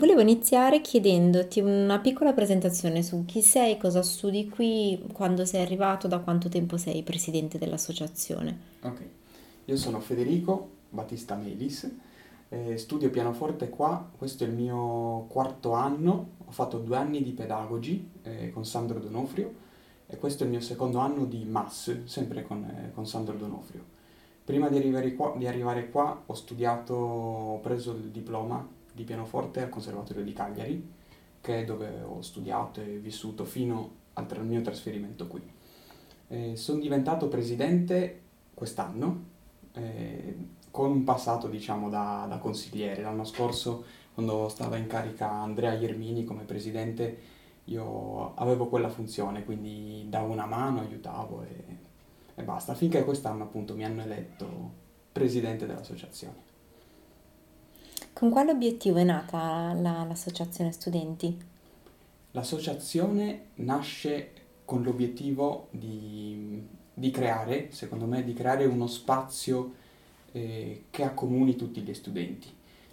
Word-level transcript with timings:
Volevo 0.00 0.22
iniziare 0.22 0.80
chiedendoti 0.80 1.60
una 1.60 1.98
piccola 1.98 2.32
presentazione 2.32 3.02
su 3.02 3.26
chi 3.26 3.42
sei, 3.42 3.76
cosa 3.76 4.02
studi 4.02 4.48
qui, 4.48 4.98
quando 5.12 5.44
sei 5.44 5.60
arrivato, 5.60 6.08
da 6.08 6.20
quanto 6.20 6.48
tempo 6.48 6.78
sei 6.78 7.02
presidente 7.02 7.58
dell'associazione. 7.58 8.58
Ok, 8.80 9.02
io 9.66 9.76
sono 9.76 10.00
Federico 10.00 10.70
Battista 10.88 11.34
Melis, 11.34 11.86
eh, 12.48 12.78
studio 12.78 13.10
pianoforte 13.10 13.68
qua, 13.68 14.08
questo 14.16 14.44
è 14.44 14.46
il 14.46 14.54
mio 14.54 15.26
quarto 15.28 15.72
anno, 15.72 16.28
ho 16.46 16.50
fatto 16.50 16.78
due 16.78 16.96
anni 16.96 17.22
di 17.22 17.32
pedagogi 17.32 18.10
eh, 18.22 18.50
con 18.52 18.64
Sandro 18.64 19.00
Donofrio 19.00 19.52
e 20.06 20.16
questo 20.16 20.44
è 20.44 20.46
il 20.46 20.52
mio 20.52 20.62
secondo 20.62 20.96
anno 20.96 21.26
di 21.26 21.44
MAS, 21.44 22.04
sempre 22.04 22.42
con, 22.42 22.64
eh, 22.64 22.90
con 22.94 23.06
Sandro 23.06 23.36
Donofrio. 23.36 23.84
Prima 24.46 24.70
di 24.70 24.78
arrivare, 24.78 25.14
qua, 25.14 25.34
di 25.36 25.46
arrivare 25.46 25.90
qua 25.90 26.22
ho 26.24 26.34
studiato, 26.34 26.94
ho 26.94 27.58
preso 27.58 27.92
il 27.92 28.08
diploma 28.08 28.78
di 29.00 29.04
pianoforte 29.04 29.62
al 29.62 29.68
Conservatorio 29.70 30.22
di 30.22 30.32
Cagliari, 30.32 30.92
che 31.40 31.60
è 31.60 31.64
dove 31.64 32.02
ho 32.02 32.20
studiato 32.20 32.80
e 32.80 32.98
vissuto 32.98 33.44
fino 33.44 33.96
al, 34.14 34.26
tra- 34.26 34.42
mio 34.42 34.60
trasferimento 34.60 35.26
qui. 35.26 35.42
Eh, 36.28 36.54
sono 36.56 36.80
diventato 36.80 37.28
presidente 37.28 38.20
quest'anno, 38.54 39.24
eh, 39.72 40.36
con 40.70 40.90
un 40.90 41.04
passato 41.04 41.48
diciamo 41.48 41.88
da, 41.88 42.26
da, 42.28 42.38
consigliere. 42.38 43.02
L'anno 43.02 43.24
scorso, 43.24 43.84
quando 44.12 44.48
stava 44.48 44.76
in 44.76 44.86
carica 44.86 45.30
Andrea 45.30 45.72
Iermini 45.72 46.24
come 46.24 46.42
presidente, 46.42 47.38
io 47.64 48.34
avevo 48.34 48.68
quella 48.68 48.90
funzione, 48.90 49.44
quindi 49.44 50.06
davo 50.08 50.30
una 50.32 50.46
mano, 50.46 50.80
aiutavo 50.80 51.42
e, 51.42 51.78
e 52.34 52.42
basta, 52.42 52.74
finché 52.74 53.02
quest'anno 53.02 53.44
appunto 53.44 53.74
mi 53.74 53.84
hanno 53.84 54.02
eletto 54.02 54.78
presidente 55.10 55.66
dell'associazione. 55.66 56.49
Con 58.20 58.28
quale 58.28 58.50
obiettivo 58.50 58.98
è 58.98 59.02
nata 59.02 59.72
la, 59.72 60.04
l'associazione 60.06 60.72
studenti? 60.72 61.34
L'associazione 62.32 63.44
nasce 63.54 64.32
con 64.66 64.82
l'obiettivo 64.82 65.68
di, 65.70 66.62
di 66.92 67.10
creare, 67.10 67.70
secondo 67.70 68.04
me, 68.04 68.22
di 68.22 68.34
creare 68.34 68.66
uno 68.66 68.86
spazio 68.88 69.72
eh, 70.32 70.84
che 70.90 71.02
accomuni 71.02 71.56
tutti 71.56 71.80
gli 71.80 71.94
studenti. 71.94 72.46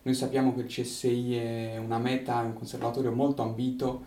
Noi 0.03 0.13
sappiamo 0.13 0.55
che 0.55 0.61
il 0.61 0.67
CSI 0.67 1.35
è 1.35 1.77
una 1.77 1.97
meta, 1.97 2.39
un 2.39 2.53
conservatorio 2.53 3.11
molto 3.11 3.41
ambito 3.41 4.05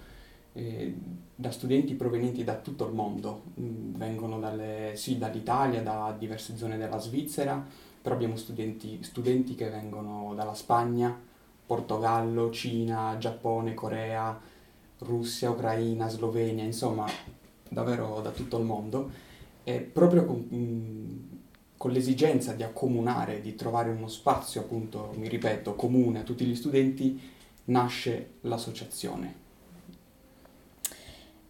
eh, 0.55 0.95
da 1.35 1.51
studenti 1.51 1.97
provenienti 1.97 2.45
da 2.45 2.55
tutto 2.55 2.87
il 2.87 2.95
mondo, 2.95 3.43
mm, 3.61 3.95
vengono 3.95 4.39
dalle, 4.39 4.93
sì, 4.95 5.19
dall'Italia, 5.19 5.83
da 5.83 6.17
diverse 6.19 6.57
zone 6.57 6.79
della 6.79 6.99
Svizzera, 6.99 7.63
però 8.01 8.15
abbiamo 8.15 8.37
studenti, 8.37 9.03
studenti 9.03 9.55
che 9.55 9.69
vengono 9.69 10.33
dalla 10.35 10.55
Spagna, 10.55 11.19
Portogallo, 11.67 12.51
Cina, 12.51 13.17
Giappone, 13.19 13.75
Corea, 13.75 14.39
Russia, 14.99 15.51
Ucraina, 15.51 16.09
Slovenia, 16.09 16.65
insomma 16.65 17.07
davvero 17.69 18.21
da 18.21 18.31
tutto 18.31 18.59
il 18.59 18.65
mondo 18.65 19.11
e 19.63 19.81
proprio 19.81 20.25
con, 20.25 20.49
mm, 20.53 21.19
con, 21.77 21.93
l'esigenza 21.93 22.53
di 22.55 22.63
accomunare, 22.63 23.41
di 23.41 23.55
trovare 23.55 23.91
uno 23.91 24.09
spazio 24.09 24.63
appunto, 24.63 25.13
mi 25.17 25.29
ripeto, 25.29 25.75
comune 25.75 26.21
a 26.21 26.23
tutti 26.23 26.45
gli 26.45 26.57
studenti, 26.57 27.21
nasce 27.67 28.35
l'associazione. 28.41 29.49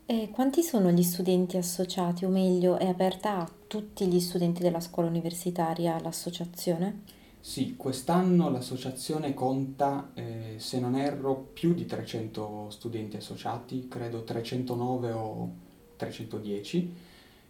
E 0.04 0.28
quanti 0.30 0.62
sono 0.62 0.90
gli 0.90 1.04
studenti 1.04 1.56
associati, 1.56 2.24
o 2.24 2.28
meglio, 2.28 2.78
è 2.78 2.86
aperta 2.86 3.38
a 3.38 3.50
tutti 3.70 4.08
gli 4.08 4.18
studenti 4.18 4.62
della 4.62 4.80
scuola 4.80 5.08
universitaria 5.08 6.00
l'associazione? 6.00 7.02
Sì, 7.38 7.76
quest'anno 7.76 8.50
l'associazione 8.50 9.32
conta, 9.32 10.10
eh, 10.14 10.54
se 10.56 10.80
non 10.80 10.96
erro, 10.96 11.36
più 11.36 11.72
di 11.72 11.86
300 11.86 12.68
studenti 12.70 13.16
associati, 13.16 13.86
credo 13.86 14.24
309 14.24 15.12
o 15.12 15.52
310, 15.94 16.94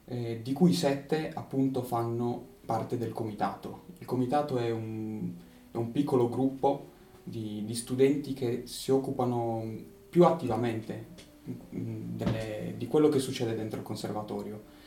eh, 0.05 0.41
di 0.43 0.53
cui 0.53 0.75
7 0.75 1.33
appunto 1.35 1.83
fanno 1.83 2.45
parte 2.67 2.99
del 2.99 3.13
comitato. 3.13 3.85
Il 3.97 4.05
comitato 4.05 4.59
è 4.59 4.71
un, 4.71 5.33
è 5.71 5.79
un 5.79 5.91
piccolo 5.91 6.29
gruppo 6.29 6.89
di, 7.25 7.63
di 7.65 7.75
studenti 7.75 8.35
che 8.35 8.65
si 8.67 8.91
occupano 8.91 9.65
più 10.11 10.27
attivamente 10.27 11.29
Mm, 11.75 12.17
delle, 12.17 12.75
di 12.77 12.87
quello 12.87 13.09
che 13.09 13.19
succede 13.19 13.55
dentro 13.55 13.79
il 13.79 13.85
conservatorio. 13.85 14.79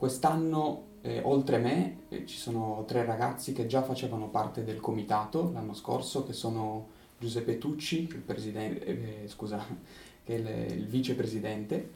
Quest'anno, 0.00 0.84
eh, 1.02 1.20
oltre 1.22 1.58
me, 1.58 2.04
eh, 2.08 2.24
ci 2.24 2.38
sono 2.38 2.84
tre 2.86 3.04
ragazzi 3.04 3.52
che 3.52 3.66
già 3.66 3.82
facevano 3.82 4.30
parte 4.30 4.64
del 4.64 4.80
comitato 4.80 5.50
l'anno 5.52 5.74
scorso, 5.74 6.24
che 6.24 6.32
sono 6.32 6.88
Giuseppe 7.18 7.58
Tucci, 7.58 8.08
il, 8.08 8.54
eh, 8.56 9.24
scusa, 9.26 9.62
che 10.24 10.34
è 10.34 10.38
il, 10.38 10.78
il 10.78 10.86
vicepresidente, 10.86 11.90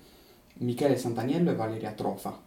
Michele 0.57 0.99
Santaniello 0.99 1.51
e 1.51 1.55
Valeria 1.55 1.93
Trofa. 1.93 2.39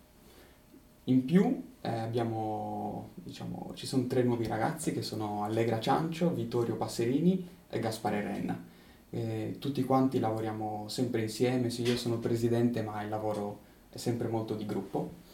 In 1.06 1.25
più 1.25 1.63
eh, 1.81 1.89
abbiamo, 1.89 3.09
diciamo, 3.16 3.72
ci 3.74 3.88
sono 3.88 4.06
tre 4.06 4.22
nuovi 4.22 4.45
ragazzi 4.45 4.94
che 4.94 5.01
sono 5.01 5.44
Allegra 5.44 5.79
Ciancio, 5.79 6.31
Vittorio 6.35 6.75
Passerini 6.75 7.50
e 7.68 7.79
Gaspare 7.79 8.22
Renna 8.22 8.75
eh, 9.09 9.56
tutti 9.59 9.84
quanti 9.84 10.19
lavoriamo 10.19 10.85
sempre 10.88 11.22
insieme, 11.22 11.69
sì, 11.69 11.81
io 11.84 11.97
sono 11.97 12.19
presidente 12.19 12.81
ma 12.84 13.01
il 13.01 13.09
lavoro 13.09 13.62
è 13.89 13.97
sempre 13.97 14.28
molto 14.28 14.53
di 14.56 14.66
gruppo. 14.66 15.25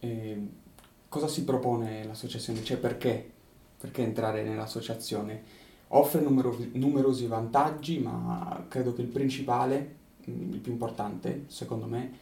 Eh, 0.00 0.48
cosa 1.08 1.28
si 1.28 1.44
propone 1.44 2.04
l'associazione? 2.04 2.64
Cioè 2.64 2.78
perché? 2.78 3.30
Perché 3.78 4.02
entrare 4.02 4.42
nell'associazione? 4.42 5.58
Offre 5.88 6.20
numero, 6.20 6.56
numerosi 6.72 7.26
vantaggi, 7.26 7.98
ma 7.98 8.64
credo 8.68 8.92
che 8.92 9.02
il 9.02 9.08
principale, 9.08 9.96
mm, 10.28 10.52
il 10.52 10.58
più 10.60 10.72
importante, 10.72 11.44
secondo 11.48 11.86
me, 11.86 12.12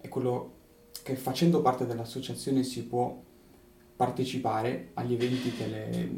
è 0.00 0.08
quello 0.08 0.52
che 1.02 1.16
facendo 1.16 1.60
parte 1.60 1.86
dell'associazione 1.86 2.62
si 2.62 2.84
può 2.84 3.20
partecipare 3.96 4.90
agli 4.94 5.14
eventi 5.14 5.52
che, 5.52 5.66
le, 5.66 6.10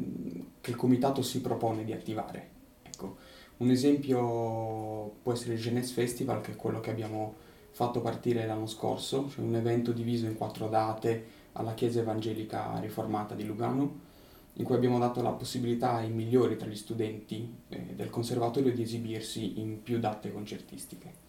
che 0.61 0.71
il 0.71 0.75
comitato 0.75 1.21
si 1.21 1.41
propone 1.41 1.83
di 1.83 1.93
attivare. 1.93 2.49
Ecco, 2.83 3.17
un 3.57 3.69
esempio 3.69 5.15
può 5.21 5.33
essere 5.33 5.53
il 5.53 5.59
Genes 5.59 5.91
Festival, 5.91 6.41
che 6.41 6.51
è 6.51 6.55
quello 6.55 6.79
che 6.79 6.89
abbiamo 6.89 7.35
fatto 7.77 8.01
partire 8.01 8.47
l'anno 8.47 8.65
scorso, 8.65 9.29
cioè 9.29 9.45
un 9.45 9.53
evento 9.53 9.91
diviso 9.91 10.25
in 10.25 10.35
quattro 10.35 10.67
date 10.67 11.25
alla 11.51 11.75
Chiesa 11.75 11.99
Evangelica 11.99 12.79
Riformata 12.79 13.35
di 13.35 13.45
Lugano, 13.45 13.99
in 14.53 14.63
cui 14.63 14.73
abbiamo 14.73 14.97
dato 14.97 15.21
la 15.21 15.29
possibilità 15.29 15.93
ai 15.93 16.09
migliori 16.09 16.57
tra 16.57 16.67
gli 16.67 16.75
studenti 16.75 17.53
eh, 17.69 17.93
del 17.93 18.09
conservatorio 18.09 18.73
di 18.73 18.81
esibirsi 18.81 19.59
in 19.59 19.83
più 19.83 19.99
date 19.99 20.31
concertistiche. 20.31 21.25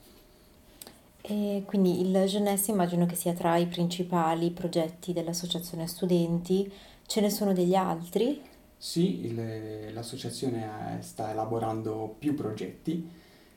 E 1.20 1.64
quindi 1.66 2.00
il 2.00 2.24
Jeunesse 2.24 2.70
immagino 2.70 3.04
che 3.04 3.14
sia 3.14 3.34
tra 3.34 3.58
i 3.58 3.66
principali 3.66 4.50
progetti 4.50 5.12
dell'associazione 5.12 5.86
studenti, 5.86 6.72
ce 7.04 7.20
ne 7.20 7.28
sono 7.28 7.52
degli 7.52 7.74
altri? 7.74 8.40
Sì, 8.74 9.26
il, 9.26 9.92
l'associazione 9.92 10.96
sta 11.00 11.30
elaborando 11.30 12.16
più 12.18 12.34
progetti, 12.34 13.06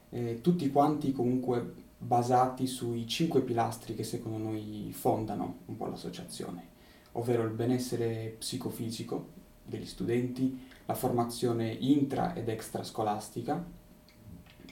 eh, 0.10 0.42
tutti 0.42 0.70
quanti 0.70 1.14
comunque 1.14 1.90
basati 2.04 2.66
sui 2.66 3.08
cinque 3.08 3.42
pilastri 3.42 3.94
che 3.94 4.04
secondo 4.04 4.40
noi 4.40 4.90
fondano 4.92 5.60
un 5.66 5.78
po' 5.78 5.86
l'associazione, 5.86 6.70
ovvero 7.14 7.44
il 7.44 7.52
benessere 7.52 8.36
psicofisico 8.40 9.30
degli 9.64 9.86
studenti, 9.86 10.68
la 10.86 10.96
formazione 10.96 11.72
intra 11.72 12.34
ed 12.34 12.50
extrascolastica, 12.50 13.64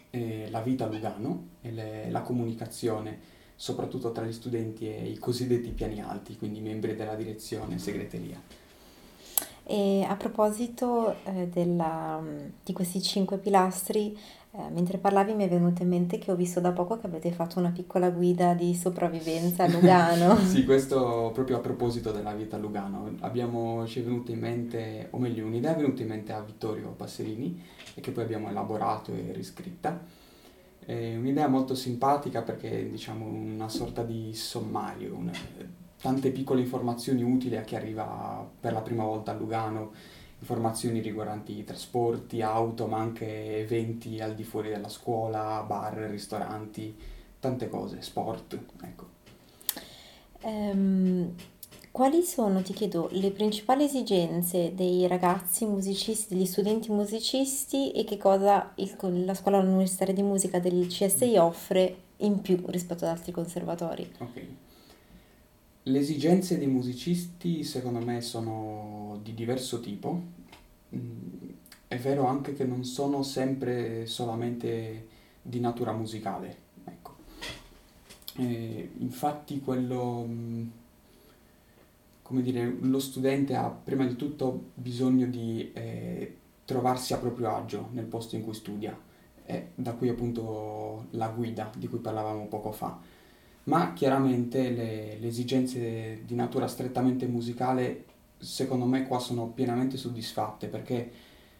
eh, 0.10 0.50
la 0.50 0.62
vita 0.62 0.86
a 0.86 0.88
Lugano 0.88 1.50
e 1.62 1.72
le, 1.72 2.10
la 2.10 2.22
comunicazione 2.22 3.38
soprattutto 3.56 4.12
tra 4.12 4.26
gli 4.26 4.34
studenti 4.34 4.88
e 4.88 5.08
i 5.08 5.18
cosiddetti 5.20 5.70
piani 5.70 6.02
alti, 6.02 6.36
quindi 6.36 6.60
i 6.60 6.64
membri 6.64 6.96
della 6.96 7.16
direzione 7.16 7.78
segreteria. 7.78 8.42
E 9.72 10.02
a 10.02 10.16
proposito 10.16 11.14
eh, 11.26 11.48
della, 11.48 12.20
di 12.64 12.74
questi 12.74 13.04
cinque 13.04 13.38
pilastri, 13.38 14.18
eh, 14.52 14.70
mentre 14.72 14.98
parlavi 14.98 15.36
mi 15.36 15.44
è 15.44 15.48
venuto 15.48 15.84
in 15.84 15.90
mente 15.90 16.18
che 16.18 16.32
ho 16.32 16.36
visto 16.36 16.60
da 16.60 16.72
poco 16.72 16.98
che 16.98 17.06
avete 17.06 17.32
fatto 17.32 17.60
una 17.60 17.70
piccola 17.70 18.10
guida 18.10 18.56
di 18.56 18.74
sopravvivenza 18.74 19.66
a 19.66 19.68
Lugano. 19.72 20.38
sì, 20.38 20.66
questo 20.66 21.30
proprio 21.36 21.58
a 21.58 21.60
proposito 21.60 22.12
della 22.12 22.34
vita 22.34 22.56
a 22.56 22.60
Lugano. 22.60 23.14
Abbiamo, 23.20 23.86
ci 23.86 24.00
è 24.00 24.04
venuta 24.04 24.32
in 24.32 24.40
mente, 24.40 25.10
o 25.12 25.20
meglio 25.20 25.46
un'idea 25.46 25.74
è 25.74 25.76
venuta 25.76 26.02
in 26.02 26.08
mente 26.08 26.34
a 26.34 26.42
Vittorio 26.42 26.90
Passerini 26.90 27.64
e 27.94 28.02
che 28.02 28.10
poi 28.10 28.24
abbiamo 28.24 28.50
elaborato 28.50 29.14
e 29.14 29.32
riscritta. 29.34 30.04
È 30.84 31.16
un'idea 31.16 31.48
molto 31.48 31.76
simpatica 31.76 32.42
perché 32.42 32.72
è 32.72 32.86
diciamo 32.86 33.28
una 33.28 33.70
sorta 33.70 34.02
di 34.02 34.34
sommario, 34.34 35.14
una, 35.14 35.32
tante 36.02 36.32
piccole 36.32 36.62
informazioni 36.62 37.24
utili 37.24 37.58
a 37.58 37.62
chi 37.62 37.76
arriva 37.76 38.48
per 38.60 38.74
la 38.74 38.82
prima 38.82 39.04
volta 39.04 39.32
a 39.32 39.36
Lugano, 39.36 39.92
informazioni 40.40 41.02
riguardanti 41.02 41.64
trasporti, 41.64 42.42
auto, 42.42 42.88
ma 42.88 42.98
anche 43.00 43.60
eventi 43.60 44.20
al 44.22 44.36
di 44.36 44.44
fuori 44.44 44.70
della 44.70 44.90
scuola, 44.90 45.64
bar, 45.68 45.96
ristoranti, 46.10 46.96
tante 47.40 47.70
cose, 47.70 48.02
sport, 48.02 48.58
ecco. 48.84 49.18
Um, 50.42 51.34
quali 51.92 52.24
sono, 52.24 52.62
ti 52.62 52.74
chiedo, 52.74 53.10
le 53.12 53.32
principali 53.32 53.84
esigenze 53.84 54.74
dei 54.74 55.06
ragazzi 55.08 55.66
musicisti, 55.66 56.34
degli 56.34 56.46
studenti 56.46 56.92
musicisti 56.92 57.92
e 57.92 58.04
che 58.06 58.18
cosa 58.18 58.72
il- 58.76 59.26
la 59.26 59.34
Scuola 59.34 59.58
Universitaria 59.58 60.14
di 60.14 60.24
Musica 60.24 60.60
del 60.60 60.88
CSI 60.88 61.38
offre 61.38 62.04
in 62.18 62.42
più 62.42 62.64
rispetto 62.68 63.04
ad 63.06 63.12
altri 63.12 63.32
conservatori? 63.32 64.10
Ok. 64.20 64.42
Le 65.90 66.00
esigenze 66.00 66.58
dei 66.60 66.68
musicisti 66.68 67.64
secondo 67.64 68.00
me 68.00 68.22
sono 68.22 69.20
di 69.24 69.34
diverso 69.34 69.80
tipo. 69.80 70.22
Mm, 70.96 71.50
È 71.88 71.98
vero 71.98 72.26
anche 72.28 72.54
che 72.54 72.64
non 72.66 72.84
sono 72.84 73.24
sempre 73.24 74.06
solamente 74.06 75.08
di 75.42 75.60
natura 75.60 75.92
musicale, 75.92 76.58
ecco. 76.86 77.16
Eh, 78.38 78.92
infatti 79.00 79.60
quello, 79.60 80.26
mm, 80.28 80.68
come 82.22 82.42
dire, 82.42 82.78
lo 82.82 83.00
studente 83.00 83.56
ha 83.56 83.70
prima 83.70 84.06
di 84.06 84.16
tutto 84.16 84.72
bisogno 84.76 85.26
di 85.26 85.72
eh, 85.74 86.36
trovarsi 86.66 87.14
a 87.14 87.18
proprio 87.18 87.56
agio 87.56 87.90
nel 87.94 88.06
posto 88.06 88.36
in 88.36 88.44
cui 88.44 88.54
studia, 88.54 88.98
e 89.46 89.70
da 89.74 89.94
qui 89.94 90.10
appunto 90.10 91.08
la 91.12 91.30
guida 91.30 91.72
di 91.76 91.88
cui 91.88 91.98
parlavamo 92.00 92.46
poco 92.48 92.72
fa. 92.72 93.00
Ma 93.70 93.94
chiaramente 93.94 94.72
le, 94.72 95.18
le 95.20 95.28
esigenze 95.28 96.24
di 96.26 96.34
natura 96.34 96.68
strettamente 96.68 97.28
musicale, 97.28 98.06
secondo 98.40 98.86
me, 98.86 99.06
qua 99.06 99.20
sono 99.20 99.50
pienamente 99.50 99.96
soddisfatte 99.96 100.68
perché 100.68 101.12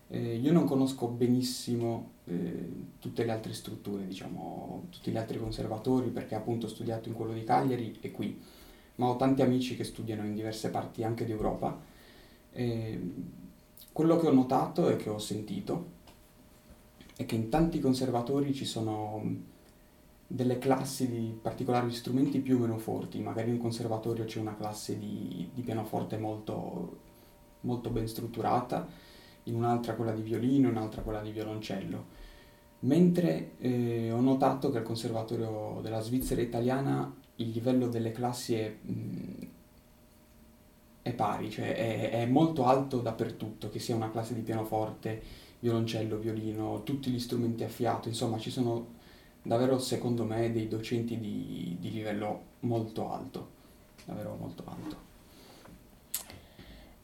eh, 0.08 0.36
io 0.38 0.52
non 0.52 0.66
conosco 0.66 1.08
benissimo 1.08 2.14
eh, 2.26 2.72
tutte 2.98 3.24
le 3.24 3.32
altre 3.32 3.54
strutture, 3.54 4.08
diciamo, 4.08 4.88
tutti 4.90 5.12
gli 5.12 5.18
altri 5.18 5.38
conservatori 5.38 6.10
perché 6.10 6.34
appunto 6.34 6.66
ho 6.66 6.70
studiato 6.70 7.10
in 7.10 7.14
quello 7.14 7.32
di 7.32 7.44
Cagliari 7.44 8.00
e 8.02 8.10
qui, 8.10 8.42
ma 8.96 9.06
ho 9.06 9.16
tanti 9.16 9.44
amici 9.44 9.76
che 9.76 9.84
studiano 9.84 10.26
in 10.26 10.34
diverse 10.34 10.72
parti 10.72 11.04
anche 11.04 11.26
d'Europa. 11.26 11.80
E 12.52 13.00
quello 13.92 14.18
che 14.18 14.26
ho 14.26 14.34
notato 14.34 14.90
e 14.90 14.96
che 14.96 15.10
ho 15.10 15.20
sentito 15.20 15.98
è 17.16 17.24
che 17.28 17.36
in 17.36 17.50
tanti 17.50 17.80
conservatori 17.80 18.52
ci 18.52 18.66
sono 18.66 19.58
delle 20.32 20.60
classi 20.60 21.10
di 21.10 21.36
particolari 21.42 21.92
strumenti 21.92 22.40
più 22.40 22.58
o 22.58 22.60
meno 22.60 22.78
forti, 22.78 23.20
magari 23.20 23.48
in 23.50 23.56
un 23.56 23.62
conservatorio 23.62 24.26
c'è 24.26 24.40
una 24.40 24.56
classe 24.56 25.00
di, 25.00 25.50
di 25.52 25.62
pianoforte 25.64 26.20
molto, 26.20 26.98
molto 27.62 27.90
ben 27.90 28.08
strutturata, 28.08 28.88
in 29.46 29.56
un'altra 29.56 29.96
quella 29.96 30.12
di 30.12 30.22
violino, 30.22 30.70
in 30.70 30.76
un'altra 30.76 31.02
quella 31.02 31.22
di 31.22 31.32
violoncello. 31.32 32.06
Mentre 32.82 33.54
eh, 33.58 34.12
ho 34.12 34.22
notato 34.22 34.70
che 34.70 34.78
al 34.78 34.84
Conservatorio 34.84 35.80
della 35.82 36.00
Svizzera 36.00 36.42
italiana 36.42 37.12
il 37.38 37.50
livello 37.50 37.88
delle 37.88 38.12
classi 38.12 38.54
è, 38.54 38.72
mh, 38.80 39.48
è 41.02 41.12
pari, 41.14 41.50
cioè 41.50 41.76
è, 41.76 42.12
è 42.12 42.26
molto 42.28 42.66
alto 42.66 43.00
dappertutto, 43.00 43.70
che 43.70 43.80
sia 43.80 43.96
una 43.96 44.12
classe 44.12 44.36
di 44.36 44.42
pianoforte, 44.42 45.22
violoncello, 45.60 46.20
violino, 46.20 46.84
tutti 46.84 47.10
gli 47.10 47.20
strumenti 47.20 47.64
a 47.64 47.68
fiato, 47.68 48.08
insomma 48.08 48.38
ci 48.38 48.52
sono 48.52 48.98
davvero 49.42 49.80
secondo 49.80 50.24
me 50.24 50.52
dei 50.52 50.68
docenti 50.68 51.20
di, 51.20 51.78
di 51.80 51.92
livello 51.92 52.42
molto 52.62 53.12
alto, 53.12 53.50
davvero 54.06 54.36
molto 54.40 54.64
alto. 54.66 55.08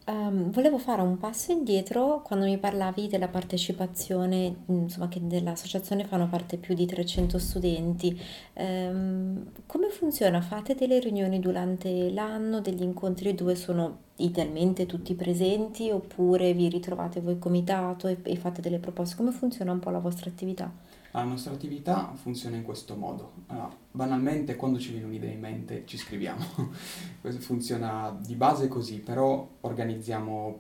Ehm, 0.07 0.51
volevo 0.51 0.77
fare 0.77 1.01
un 1.01 1.17
passo 1.17 1.51
indietro 1.51 2.21
quando 2.23 2.45
mi 2.45 2.59
parlavi 2.59 3.07
della 3.07 3.27
partecipazione, 3.27 4.55
insomma, 4.67 5.07
che 5.07 5.19
dell'associazione 5.25 6.03
fanno 6.03 6.27
parte 6.27 6.57
più 6.57 6.75
di 6.75 6.85
300 6.85 7.39
studenti. 7.39 8.19
Ehm, 8.53 9.51
come 9.65 9.89
funziona? 9.89 10.41
Fate 10.41 10.75
delle 10.75 10.99
riunioni 10.99 11.39
durante 11.39 12.11
l'anno, 12.11 12.61
degli 12.61 12.83
incontri 12.83 13.33
dove 13.33 13.55
sono 13.55 14.03
idealmente 14.17 14.85
tutti 14.85 15.15
presenti, 15.15 15.89
oppure 15.89 16.53
vi 16.53 16.69
ritrovate 16.69 17.19
voi 17.19 17.39
comitato 17.39 18.07
e, 18.07 18.17
e 18.21 18.35
fate 18.35 18.61
delle 18.61 18.77
proposte? 18.77 19.15
Come 19.15 19.31
funziona 19.31 19.71
un 19.71 19.79
po' 19.79 19.89
la 19.89 19.99
vostra 19.99 20.29
attività? 20.29 20.71
La 21.15 21.23
nostra 21.23 21.53
attività 21.53 22.11
funziona 22.13 22.57
in 22.57 22.63
questo 22.63 22.97
modo. 22.97 23.31
Allora, 23.47 23.73
banalmente, 23.89 24.57
quando 24.57 24.79
ci 24.79 24.91
viene 24.91 25.05
un'idea 25.05 25.31
in 25.31 25.39
mente, 25.39 25.83
ci 25.85 25.95
scriviamo. 25.95 26.43
Questo 27.21 27.39
funziona 27.39 28.13
di 28.19 28.35
base 28.35 28.67
così, 28.67 28.99
però 28.99 29.47
organizziamo 29.61 30.59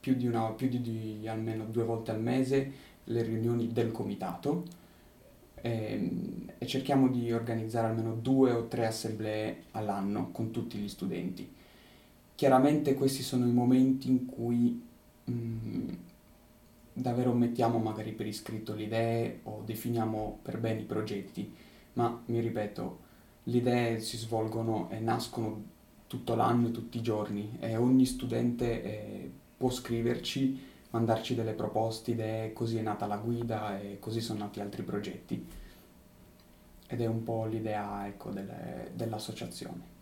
più 0.00 0.16
di, 0.16 0.26
una, 0.26 0.50
più 0.50 0.68
di, 0.68 0.80
di 0.80 1.28
almeno 1.28 1.64
due 1.66 1.84
volte 1.84 2.10
al 2.10 2.20
mese 2.20 2.72
le 3.04 3.22
riunioni 3.22 3.72
del 3.72 3.92
comitato 3.92 4.64
e, 5.60 6.10
e 6.58 6.66
cerchiamo 6.66 7.06
di 7.08 7.32
organizzare 7.32 7.86
almeno 7.86 8.14
due 8.14 8.50
o 8.50 8.66
tre 8.66 8.86
assemblee 8.86 9.62
all'anno 9.70 10.32
con 10.32 10.50
tutti 10.50 10.76
gli 10.76 10.88
studenti. 10.88 11.48
Chiaramente 12.34 12.94
questi 12.94 13.22
sono 13.22 13.46
i 13.46 13.52
momenti 13.52 14.08
in 14.08 14.26
cui 14.26 14.82
mm, 15.30 15.88
davvero 16.94 17.32
mettiamo 17.32 17.78
magari 17.78 18.12
per 18.12 18.26
iscritto 18.26 18.72
le 18.72 18.84
idee 18.84 19.40
o 19.44 19.62
definiamo 19.64 20.38
per 20.42 20.58
bene 20.58 20.80
i 20.80 20.84
progetti, 20.84 21.52
ma 21.94 22.22
mi 22.26 22.40
ripeto, 22.40 22.98
le 23.44 23.56
idee 23.56 24.00
si 24.00 24.16
svolgono 24.16 24.88
e 24.90 25.00
nascono 25.00 25.72
tutto 26.06 26.34
l'anno 26.36 26.70
tutti 26.70 26.98
i 26.98 27.02
giorni 27.02 27.56
e 27.58 27.76
ogni 27.76 28.06
studente 28.06 28.82
eh, 28.82 29.30
può 29.56 29.70
scriverci, 29.70 30.60
mandarci 30.90 31.34
delle 31.34 31.52
proposte, 31.52 32.12
idee, 32.12 32.52
così 32.52 32.78
è 32.78 32.82
nata 32.82 33.06
la 33.06 33.16
guida 33.16 33.80
e 33.80 33.98
così 33.98 34.20
sono 34.20 34.40
nati 34.40 34.60
altri 34.60 34.82
progetti. 34.82 35.46
Ed 36.86 37.00
è 37.00 37.06
un 37.06 37.24
po' 37.24 37.46
l'idea 37.46 38.06
ecco, 38.06 38.30
delle- 38.30 38.92
dell'associazione. 38.94 39.93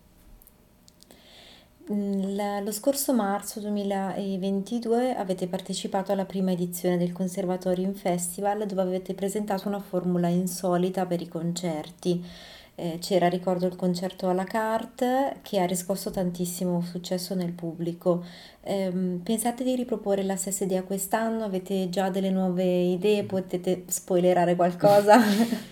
Lo 1.84 2.70
scorso 2.70 3.12
marzo 3.12 3.58
2022 3.58 5.16
avete 5.16 5.48
partecipato 5.48 6.12
alla 6.12 6.24
prima 6.24 6.52
edizione 6.52 6.96
del 6.96 7.10
Conservatorium 7.10 7.92
Festival 7.92 8.66
dove 8.66 8.82
avete 8.82 9.14
presentato 9.14 9.66
una 9.66 9.80
formula 9.80 10.28
insolita 10.28 11.06
per 11.06 11.20
i 11.20 11.26
concerti. 11.26 12.24
Eh, 12.76 12.98
c'era, 13.00 13.28
ricordo, 13.28 13.66
il 13.66 13.74
concerto 13.74 14.28
à 14.28 14.32
la 14.32 14.44
carte 14.44 15.38
che 15.42 15.58
ha 15.60 15.66
riscosso 15.66 16.10
tantissimo 16.10 16.80
successo 16.82 17.34
nel 17.34 17.52
pubblico. 17.52 18.24
Ehm, 18.62 19.20
pensate 19.22 19.64
di 19.64 19.74
riproporre 19.74 20.22
la 20.22 20.36
stessa 20.36 20.62
idea 20.64 20.84
quest'anno? 20.84 21.42
Avete 21.44 21.88
già 21.90 22.10
delle 22.10 22.30
nuove 22.30 22.64
idee? 22.64 23.24
Potete 23.24 23.84
spoilerare 23.88 24.54
qualcosa? 24.54 25.18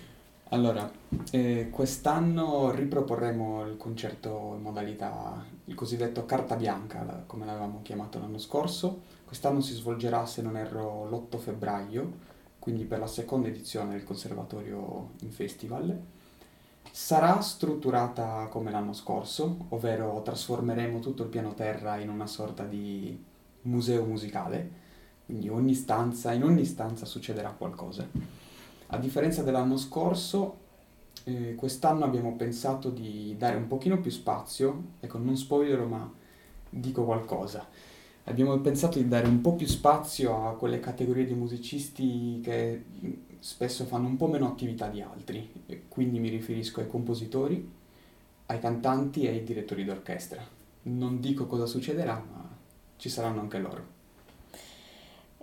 Allora, 0.53 0.91
eh, 1.31 1.69
quest'anno 1.71 2.71
riproporremo 2.71 3.65
il 3.67 3.77
concerto 3.77 4.51
in 4.57 4.61
modalità, 4.61 5.45
il 5.63 5.75
cosiddetto 5.75 6.25
carta 6.25 6.57
bianca, 6.57 7.23
come 7.25 7.45
l'avevamo 7.45 7.79
chiamato 7.83 8.19
l'anno 8.19 8.37
scorso. 8.37 9.03
Quest'anno 9.23 9.61
si 9.61 9.73
svolgerà, 9.73 10.25
se 10.25 10.41
non 10.41 10.57
erro, 10.57 11.07
l'8 11.09 11.37
febbraio, 11.37 12.11
quindi 12.59 12.83
per 12.83 12.99
la 12.99 13.07
seconda 13.07 13.47
edizione 13.47 13.91
del 13.91 14.03
Conservatorio 14.03 15.11
in 15.21 15.31
Festival. 15.31 15.97
Sarà 16.91 17.39
strutturata 17.39 18.47
come 18.49 18.71
l'anno 18.71 18.91
scorso, 18.91 19.67
ovvero 19.69 20.21
trasformeremo 20.21 20.99
tutto 20.99 21.23
il 21.23 21.29
piano 21.29 21.53
terra 21.53 21.95
in 21.95 22.09
una 22.09 22.27
sorta 22.27 22.65
di 22.65 23.17
museo 23.61 24.03
musicale, 24.03 24.69
quindi 25.27 25.47
ogni 25.47 25.75
stanza, 25.75 26.33
in 26.33 26.43
ogni 26.43 26.65
stanza 26.65 27.05
succederà 27.05 27.51
qualcosa. 27.51 28.40
A 28.93 28.97
differenza 28.97 29.41
dell'anno 29.41 29.77
scorso, 29.77 30.57
eh, 31.23 31.55
quest'anno 31.55 32.03
abbiamo 32.03 32.35
pensato 32.35 32.89
di 32.89 33.35
dare 33.37 33.55
un 33.55 33.67
pochino 33.67 34.01
più 34.01 34.11
spazio, 34.11 34.83
ecco, 34.99 35.17
non 35.17 35.37
spoilerò, 35.37 35.85
ma 35.85 36.11
dico 36.69 37.05
qualcosa. 37.05 37.65
Abbiamo 38.25 38.57
pensato 38.59 38.97
di 38.99 39.07
dare 39.07 39.27
un 39.29 39.39
po' 39.39 39.55
più 39.55 39.65
spazio 39.65 40.45
a 40.45 40.55
quelle 40.55 40.81
categorie 40.81 41.25
di 41.25 41.33
musicisti 41.33 42.41
che 42.43 42.83
mh, 42.99 43.09
spesso 43.39 43.85
fanno 43.85 44.07
un 44.07 44.17
po' 44.17 44.27
meno 44.27 44.45
attività 44.45 44.89
di 44.89 45.01
altri, 45.01 45.49
e 45.67 45.83
quindi 45.87 46.19
mi 46.19 46.27
riferisco 46.27 46.81
ai 46.81 46.87
compositori, 46.89 47.65
ai 48.47 48.59
cantanti 48.59 49.23
e 49.23 49.29
ai 49.29 49.43
direttori 49.45 49.85
d'orchestra. 49.85 50.45
Non 50.83 51.21
dico 51.21 51.45
cosa 51.47 51.65
succederà, 51.65 52.15
ma 52.15 52.45
ci 52.97 53.07
saranno 53.07 53.39
anche 53.39 53.57
loro. 53.57 53.99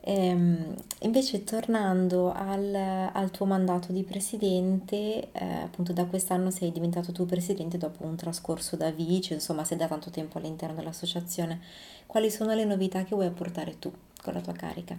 Ehm, 0.09 0.75
invece 1.01 1.45
tornando 1.45 2.33
al, 2.33 2.75
al 2.75 3.31
tuo 3.31 3.45
mandato 3.45 3.93
di 3.93 4.05
presidente, 4.05 5.31
eh, 5.33 5.45
appunto 5.45 5.93
da 5.93 6.07
quest'anno 6.07 6.51
sei 6.51 6.73
diventato 6.73 7.13
tu 7.13 7.27
presidente 7.27 7.77
dopo 7.77 8.07
un 8.07 8.17
trascorso 8.17 8.75
da 8.75 8.91
vice, 8.91 9.35
insomma 9.35 9.65
sei 9.65 9.77
da 9.77 9.87
tanto 9.87 10.09
tempo 10.09 10.39
all'interno 10.39 10.77
dell'associazione. 10.77 11.61
Quali 12.07 12.31
sono 12.31 12.55
le 12.55 12.65
novità 12.65 13.05
che 13.05 13.15
vuoi 13.15 13.27
apportare 13.27 13.79
tu 13.79 13.93
con 14.23 14.33
la 14.33 14.41
tua 14.41 14.55
carica? 14.55 14.97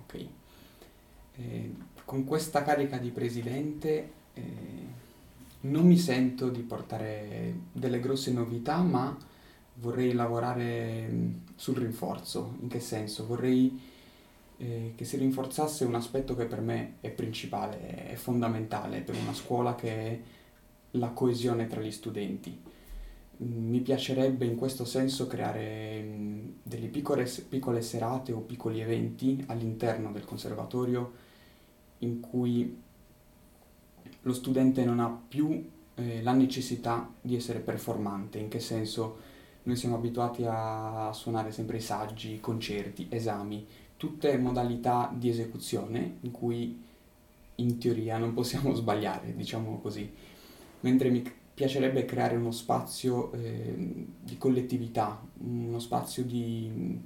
Ok. 0.00 0.26
Eh, 1.36 1.74
con 2.06 2.24
questa 2.24 2.62
carica 2.62 2.96
di 2.96 3.10
presidente 3.10 4.10
eh, 4.32 4.42
non 5.60 5.84
mi 5.84 5.98
sento 5.98 6.48
di 6.48 6.62
portare 6.62 7.52
delle 7.72 8.00
grosse 8.00 8.32
novità, 8.32 8.78
ma 8.78 9.14
vorrei 9.74 10.14
lavorare 10.14 11.08
mh, 11.08 11.40
sul 11.56 11.76
rinforzo. 11.76 12.54
In 12.62 12.68
che 12.68 12.80
senso? 12.80 13.26
Vorrei 13.26 13.94
eh, 14.58 14.92
che 14.96 15.04
si 15.04 15.16
rinforzasse 15.16 15.84
un 15.84 15.94
aspetto 15.94 16.34
che 16.34 16.46
per 16.46 16.60
me 16.60 16.94
è 17.00 17.10
principale, 17.10 18.08
è 18.08 18.14
fondamentale 18.14 19.00
per 19.00 19.14
una 19.16 19.34
scuola 19.34 19.74
che 19.74 19.90
è 19.90 20.20
la 20.92 21.08
coesione 21.08 21.66
tra 21.66 21.80
gli 21.80 21.90
studenti. 21.90 22.58
mi 23.38 23.80
piacerebbe 23.80 24.46
in 24.46 24.56
questo 24.56 24.86
senso 24.86 25.26
creare 25.26 26.04
delle 26.62 26.86
piccole, 26.86 27.30
piccole 27.48 27.82
serate 27.82 28.32
o 28.32 28.40
piccoli 28.40 28.80
eventi 28.80 29.44
all'interno 29.48 30.10
del 30.10 30.24
conservatorio 30.24 31.12
in 31.98 32.20
cui 32.20 32.82
lo 34.22 34.32
studente 34.32 34.84
non 34.84 35.00
ha 35.00 35.22
più 35.28 35.68
eh, 35.94 36.22
la 36.22 36.32
necessità 36.32 37.12
di 37.20 37.36
essere 37.36 37.60
performante, 37.60 38.38
in 38.38 38.48
che 38.48 38.60
senso? 38.60 39.34
Noi 39.64 39.76
siamo 39.76 39.96
abituati 39.96 40.44
a 40.46 41.10
suonare 41.12 41.50
sempre 41.50 41.78
i 41.78 41.80
saggi, 41.80 42.38
concerti, 42.40 43.08
esami, 43.10 43.66
tutte 43.96 44.36
modalità 44.36 45.12
di 45.14 45.28
esecuzione 45.28 46.18
in 46.20 46.30
cui 46.30 46.82
in 47.56 47.78
teoria 47.78 48.18
non 48.18 48.34
possiamo 48.34 48.72
sbagliare, 48.76 49.34
diciamo 49.34 49.78
così, 49.80 50.10
mentre 50.80 51.10
mi 51.10 51.22
piacerebbe 51.54 52.04
creare 52.04 52.36
uno 52.36 52.50
spazio 52.50 53.32
eh, 53.32 54.06
di 54.22 54.36
collettività, 54.36 55.20
uno 55.38 55.78
spazio 55.78 56.22
di, 56.22 57.00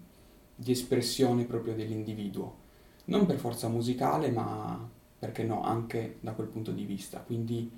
di 0.54 0.70
espressione 0.72 1.44
proprio 1.44 1.74
dell'individuo, 1.74 2.56
non 3.06 3.26
per 3.26 3.38
forza 3.38 3.68
musicale, 3.68 4.30
ma 4.30 4.88
perché 5.18 5.44
no, 5.44 5.62
anche 5.62 6.16
da 6.20 6.32
quel 6.32 6.48
punto 6.48 6.72
di 6.72 6.84
vista. 6.84 7.20
Quindi 7.20 7.70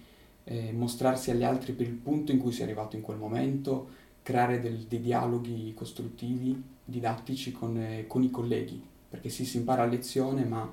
eh, 0.44 0.72
mostrarsi 0.72 1.30
agli 1.30 1.42
altri 1.42 1.72
per 1.72 1.86
il 1.86 1.94
punto 1.94 2.32
in 2.32 2.38
cui 2.38 2.52
si 2.52 2.60
è 2.60 2.64
arrivato 2.64 2.96
in 2.96 3.02
quel 3.02 3.18
momento, 3.18 3.88
creare 4.22 4.60
del, 4.60 4.78
dei 4.86 5.00
dialoghi 5.00 5.74
costruttivi, 5.74 6.62
didattici 6.84 7.52
con, 7.52 7.76
eh, 7.76 8.06
con, 8.06 8.22
i 8.22 8.30
colleghi, 8.30 8.82
perché 9.12 9.28
sì, 9.28 9.44
si 9.44 9.58
impara 9.58 9.82
a 9.82 9.86
lezione, 9.86 10.42
ma 10.44 10.72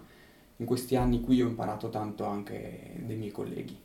in 0.55 0.65
questi 0.65 0.95
anni 0.95 1.19
qui 1.19 1.41
ho 1.41 1.47
imparato 1.47 1.89
tanto 1.89 2.23
anche 2.23 2.93
dei 3.05 3.17
miei 3.17 3.31
colleghi. 3.31 3.77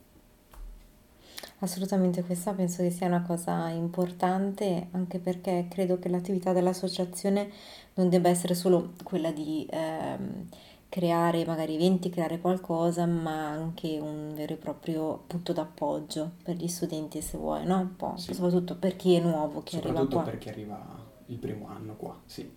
Assolutamente 1.59 2.23
questa 2.23 2.53
penso 2.53 2.81
che 2.81 2.89
sia 2.89 3.07
una 3.07 3.21
cosa 3.21 3.67
importante 3.67 4.87
anche 4.91 5.19
perché 5.19 5.67
credo 5.69 5.99
che 5.99 6.07
l'attività 6.07 6.53
dell'associazione 6.53 7.51
non 7.95 8.07
debba 8.07 8.29
essere 8.29 8.55
solo 8.55 8.93
quella 9.03 9.31
di 9.31 9.67
ehm, 9.69 10.47
creare 10.87 11.43
magari 11.45 11.75
eventi, 11.75 12.09
creare 12.09 12.39
qualcosa, 12.39 13.05
ma 13.05 13.49
anche 13.49 13.99
un 13.99 14.31
vero 14.35 14.53
e 14.53 14.57
proprio 14.57 15.23
punto 15.27 15.51
d'appoggio 15.51 16.31
per 16.43 16.55
gli 16.55 16.69
studenti 16.69 17.21
se 17.21 17.37
vuoi, 17.37 17.65
no? 17.65 17.79
Un 17.79 17.95
po', 17.97 18.13
sì. 18.15 18.33
soprattutto 18.33 18.77
per 18.77 18.95
chi 18.95 19.15
è 19.15 19.19
nuovo, 19.19 19.63
chi 19.63 19.75
arriva 19.75 19.95
qua. 19.95 20.03
Soprattutto 20.03 20.31
per 20.31 20.37
chi 20.37 20.47
arriva 20.47 21.13
il 21.25 21.37
primo 21.37 21.67
anno 21.67 21.97
qua, 21.97 22.17
sì. 22.25 22.49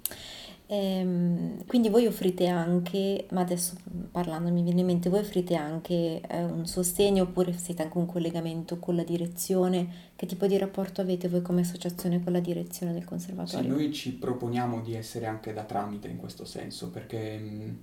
Ehm, 0.70 1.64
quindi 1.64 1.88
voi 1.88 2.06
offrite 2.06 2.46
anche, 2.46 3.26
ma 3.30 3.40
adesso 3.40 3.74
parlando 4.10 4.50
mi 4.50 4.62
viene 4.62 4.80
in 4.80 4.86
mente, 4.86 5.08
voi 5.08 5.20
offrite 5.20 5.54
anche 5.54 6.20
eh, 6.20 6.44
un 6.44 6.66
sostegno 6.66 7.22
oppure 7.22 7.54
siete 7.54 7.82
anche 7.82 7.96
un 7.96 8.04
collegamento 8.04 8.78
con 8.78 8.94
la 8.94 9.02
direzione? 9.02 10.10
Che 10.14 10.26
tipo 10.26 10.46
di 10.46 10.58
rapporto 10.58 11.00
avete 11.00 11.28
voi 11.28 11.40
come 11.40 11.62
associazione 11.62 12.22
con 12.22 12.34
la 12.34 12.40
direzione 12.40 12.92
del 12.92 13.04
conservatorio? 13.04 13.62
Sì, 13.62 13.68
noi 13.68 13.92
ci 13.94 14.12
proponiamo 14.12 14.82
di 14.82 14.94
essere 14.94 15.24
anche 15.24 15.54
da 15.54 15.64
tramite 15.64 16.08
in 16.08 16.18
questo 16.18 16.44
senso, 16.44 16.90
perché 16.90 17.38
mh, 17.38 17.78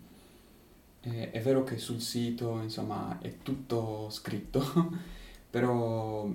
mm, 1.07 1.11
è, 1.11 1.31
è 1.31 1.41
vero 1.41 1.63
che 1.63 1.79
sul 1.79 2.01
sito 2.01 2.61
insomma 2.61 3.17
è 3.19 3.37
tutto 3.41 4.09
scritto, 4.11 4.61
però 5.49 6.29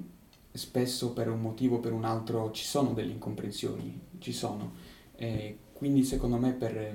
spesso 0.51 1.13
per 1.13 1.31
un 1.31 1.41
motivo 1.41 1.77
o 1.77 1.79
per 1.79 1.93
un 1.93 2.05
altro 2.05 2.51
ci 2.51 2.65
sono 2.65 2.93
delle 2.93 3.13
incomprensioni, 3.13 4.01
ci 4.19 4.33
sono. 4.33 4.99
E 5.15 5.59
quindi 5.81 6.05
secondo 6.05 6.37
me 6.37 6.53
per, 6.53 6.95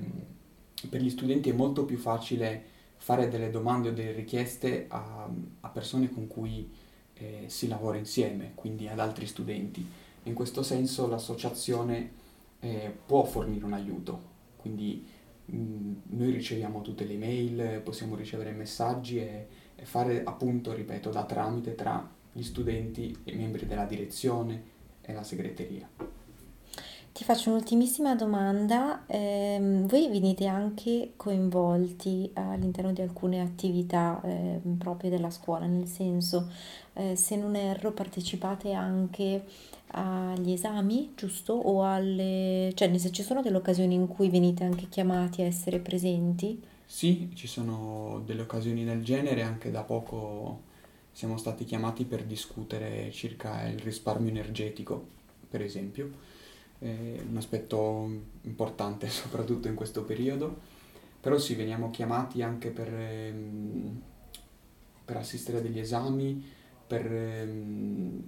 per, 0.92 1.01
gli 1.01 1.10
studenti 1.10 1.50
è 1.50 1.54
molto 1.54 1.86
più 1.86 1.98
facile 1.98 2.63
fare 2.98 3.30
delle 3.30 3.50
domande 3.50 3.89
o 3.89 3.92
delle 3.94 4.12
richieste 4.12 4.86
a, 4.89 5.27
a 5.62 5.70
persone 5.70 6.12
con 6.12 6.27
cui 6.27 6.72
eh, 7.15 7.46
si 7.48 7.68
lavora 7.68 7.98
insieme, 7.98 8.51
quindi 8.54 8.88
ad 8.88 9.00
altri 9.00 9.25
studenti. 9.25 9.84
In 10.25 10.36
questo 10.36 10.62
senso 10.62 11.08
l'associazione 11.08 12.12
eh, 12.60 12.96
può 13.08 13.24
fornire 13.24 13.65
un 13.65 13.74
aiuto, 13.74 14.22
quindi 14.58 15.04
mh, 15.46 15.58
mm, 15.58 15.94
noi 16.10 16.30
riceviamo 16.30 16.82
tutte 16.82 17.06
le 17.06 17.18
mail, 17.18 17.82
possiamo 17.84 18.15
ricevere 18.15 18.51
messaggi 18.51 19.18
e, 19.18 19.48
e 19.75 19.84
fare 19.84 20.24
appunto, 20.24 20.74
ripeto, 20.74 21.10
da 21.10 21.25
tramite 21.25 21.74
tra 21.74 22.08
gli 22.32 22.44
studenti, 22.44 23.18
i 23.24 23.36
membri 23.36 23.65
della 23.65 23.86
direzione 23.86 24.63
e 25.01 25.12
la 25.12 25.24
segreteria. 25.24 25.89
Ti 27.15 27.24
faccio 27.24 27.50
un'ultimissima 27.50 28.13
domanda. 28.13 29.05
Ehm, 29.07 29.88
voi 29.88 30.10
venite 30.10 30.48
anche 30.48 31.13
coinvolti 31.15 32.29
all'interno 32.34 32.91
di 32.91 33.01
alcune 33.01 33.39
attività 33.39 34.19
eh, 34.25 34.60
proprie 34.77 35.10
della 35.10 35.29
scuola, 35.29 35.65
nel 35.65 35.88
senso, 35.88 36.51
eh, 36.91 37.15
se 37.15 37.38
non 37.38 37.55
erro, 37.55 37.93
partecipate 37.93 38.74
anche 38.74 39.45
agli 39.91 40.51
esami, 40.51 41.13
giusto? 41.15 41.53
O 41.53 41.86
alle... 41.86 42.74
cioè, 42.75 42.98
se 42.98 43.12
ci 43.12 43.24
sono 43.24 43.41
delle 43.41 43.55
occasioni 43.55 43.93
in 43.93 44.10
cui 44.10 44.27
venite 44.27 44.65
anche 44.65 44.89
chiamati 44.89 45.41
a 45.41 45.45
essere 45.45 45.79
presenti? 45.79 46.62
Sì, 46.86 47.31
ci 47.34 47.48
sono 47.48 48.24
delle 48.25 48.41
occasioni 48.41 48.84
del 48.84 49.05
genere, 49.05 49.41
anche 49.41 49.72
da 49.72 49.84
poco 49.84 50.63
siamo 51.13 51.38
stati 51.38 51.63
chiamati 51.63 52.03
per 52.03 52.25
discutere 52.25 53.10
circa 53.12 53.65
il 53.69 53.79
risparmio 53.79 54.31
energetico, 54.31 55.01
per 55.48 55.62
esempio 55.62 56.34
è 56.79 57.22
un 57.27 57.38
aspetto 57.38 58.10
importante 58.41 59.08
soprattutto 59.10 59.67
in 59.67 59.75
questo 59.75 60.03
periodo, 60.03 60.74
però 61.20 61.38
sì, 61.38 61.55
veniamo 61.55 61.89
chiamati 61.89 62.41
anche 62.41 62.70
per, 62.70 62.94
ehm, 62.94 64.01
per 65.05 65.17
assistere 65.17 65.58
a 65.58 65.62
degli 65.62 65.79
esami, 65.79 66.44
per 66.88 67.12
ehm, 67.12 68.24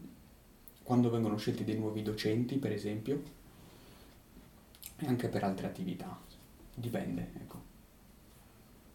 quando 0.83 1.09
vengono 1.09 1.37
scelti 1.37 1.63
dei 1.63 1.77
nuovi 1.77 2.01
docenti, 2.01 2.57
per 2.57 2.71
esempio, 2.71 3.21
e 4.97 5.05
anche 5.05 5.27
per 5.27 5.43
altre 5.43 5.67
attività, 5.67 6.19
dipende, 6.73 7.31
ecco. 7.35 7.66